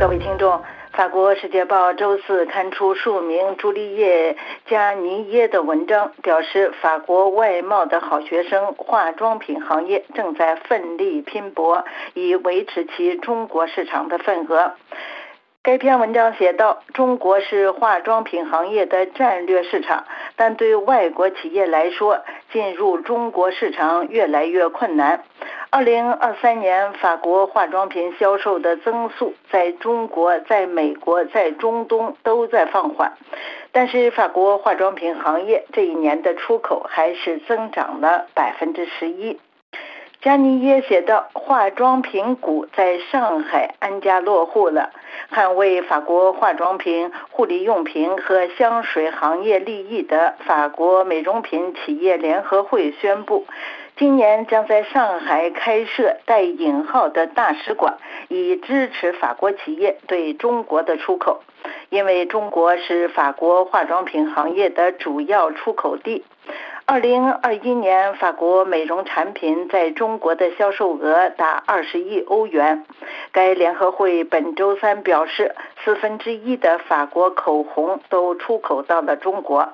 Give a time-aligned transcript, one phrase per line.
[0.00, 0.62] 各位听众，
[0.94, 4.32] 法国《世界报》周四刊出数名朱丽叶·
[4.64, 11.84] 加尼耶的文章，表示法国外贸的好学生化妆品行业正在奋力拼搏，
[12.14, 14.72] 以维持其中国市场的份额。
[15.62, 22.20] 该篇文章写道：“中国是化妆品行业的战略市场，但对外国企业来说，
[22.50, 25.22] 进入中国市场越来越困难。”
[25.68, 33.12] 二零二三年，法国化妆品销售的增速在中国、在美国、在中东都在放缓，
[33.70, 39.38] 但是法国化妆品行业这一年的出口还是增长了百分之十一。
[40.22, 44.90] 加尼耶写道：“化妆品股在上海安家落户了。”
[45.32, 53.46] 捍卫法国化妆品、护理用品和香水行业利益的法国美容品企业联合会宣布。
[53.96, 57.96] 今年将在上海开设带引号的大使馆，
[58.28, 61.42] 以支持法国企业对中国的出口，
[61.88, 66.24] 因为中国是法国化妆品行业的主要出口地。
[66.90, 72.84] 二零二一年，法国美容产品在中国的销售额达二十亿欧元。
[73.30, 79.68] 该联合会本周三表示，四分之一的法国口红都出口到了中国。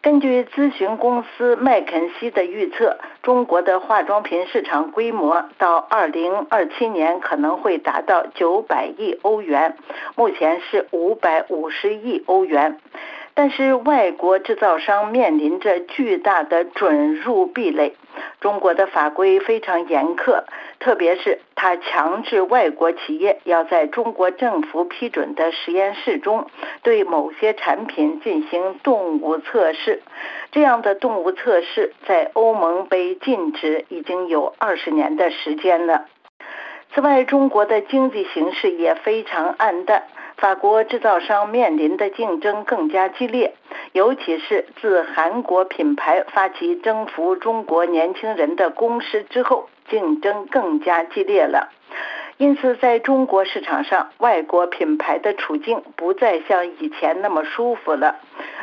[0.00, 9.76] 根据咨询公司麦肯锡的预测，中国的化妆品市场规模到二零二七年可能会达到九百亿欧元，
[10.16, 12.80] 目前是五百五十亿欧元。
[13.34, 17.94] 但是外国制造商面临着巨大的准入壁垒。
[18.40, 20.42] 中国的法规非常严苛，
[20.78, 26.46] 特别是它强制外国企业要在中国政府批准的实验室中
[26.82, 30.02] 对某些产品进行动物测试。
[30.50, 36.06] 这样的动物测试在欧盟被禁止已经有二十年的时间了。
[36.92, 40.02] 此外，中国的经济形势也非常暗淡。
[40.40, 43.52] 法国制造商面临的竞争更加激烈，
[43.92, 51.68] 尤其是自韩国品牌发起征服中国年轻人的攻势之后，竞争更加激烈了。
[52.38, 58.16] 因此，在中国市场上，外国品牌的处境不再像以前那么舒服了。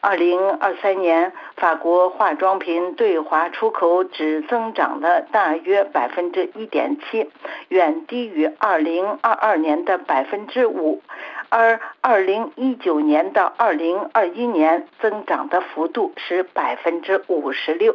[0.00, 7.30] 二零二三年，法国化妆品对华出口只增长了大约百分之一点七，
[7.68, 11.02] 远低于二零二二年的百分之五，
[11.50, 17.94] 而二零一九年到二零二一年增长的幅度是百分之五十六。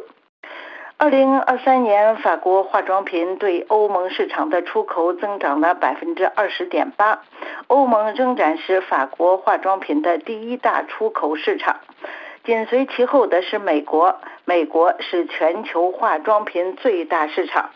[0.96, 7.20] 二零二三年，法国化妆品对欧盟市场的出口增长了百分之二十点八，
[7.66, 11.80] 欧盟仍然是法国化妆品的第一大出口市场，
[12.46, 17.70] 紧随其后的是美国，美国是全球化妆品最大市场。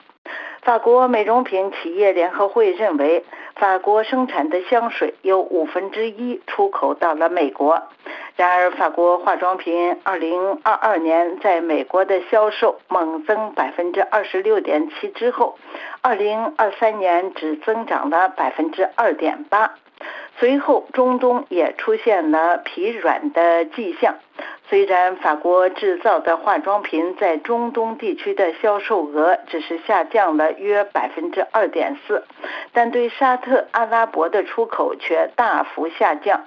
[0.62, 3.24] 法国美容品企业联合会认为，
[3.56, 7.82] 法国生产的香水有五分之一出口到了美国。
[8.36, 15.58] 然而，法国化妆品2022年在美国的销售猛增百分之二十六点七之后
[16.04, 19.74] ，2023年只增长了百分之二点八。
[20.38, 24.14] 随后，中东也出现了疲软的迹象。
[24.68, 32.24] 虽然法国制造的化妆品在中东地区的销售额只是下降了约百分之二点四，
[32.72, 36.44] 但对沙特阿拉伯的出口却大幅下降。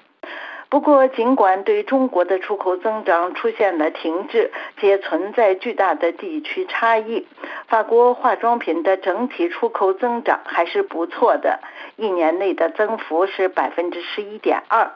[0.74, 7.28] 不过，尽管对中国的出口增长出现了停滞，且存在巨大的地区差异，
[7.68, 11.60] 法国化妆品的整体出口增长还是不错的，
[11.96, 14.94] 一年内的增幅是百分之十一点二，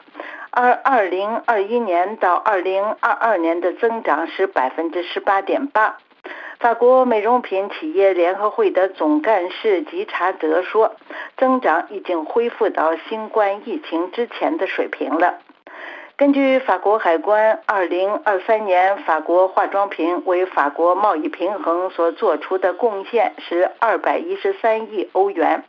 [0.50, 5.98] 而二零二一年到二零二二年的增长是百分之十八点八。
[6.58, 10.96] 法国美容品企业联合会的总干事吉查德说
[11.38, 15.38] ：“增长已经恢复到新冠疫情之前的水平了。”
[16.18, 25.62] 根据法国海关，二零二三年法国化妆品为法国贸易平衡所做出的贡献是二百一十三亿欧元。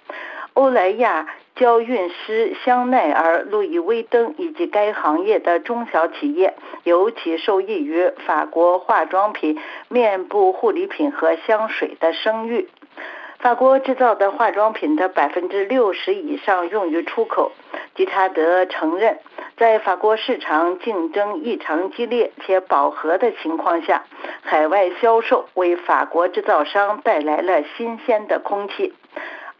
[0.56, 12.68] 欧莱雅、娇韵诗、香奈儿、路易威登以及该行业的中小企业尤其受益于法国化妆品、面部护理品和香水的声誉。
[13.38, 17.52] 法国制造的化妆品的百分之六十以上用于出口。
[17.96, 19.20] 吉查德承认，
[19.60, 24.06] 在法国市场竞争异常激烈且饱和的情况下，
[24.42, 28.94] 海外销售为法国制造商带来了新鲜的空气。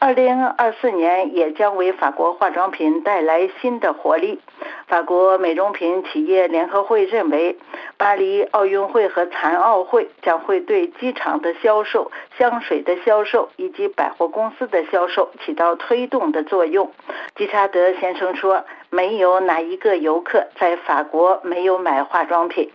[0.02, 4.40] 二零二四年也将为法国化妆品带来新的活力。
[4.86, 7.58] 法国美容品企业联合会认为，
[7.98, 16.90] 巴黎奥运会和残奥会将会对机场的销售、香水的销售以及百货公司的销售起到推动的作用。
[17.36, 22.70] 吉查德先生说：“没有哪一个游客在法国没有买化妆品。”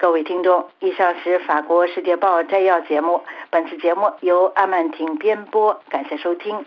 [0.00, 3.22] 各位听众，以上是《法国世界报》摘要节目。
[3.50, 6.64] 本次节目由阿曼婷编播，感谢收听。